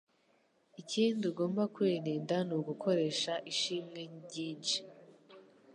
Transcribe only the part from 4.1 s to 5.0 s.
ryinshi